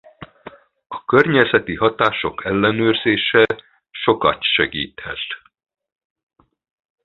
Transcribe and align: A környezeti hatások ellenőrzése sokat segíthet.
A 0.87 1.05
környezeti 1.05 1.75
hatások 1.75 2.45
ellenőrzése 2.45 3.45
sokat 3.91 4.41
segíthet. 4.43 5.19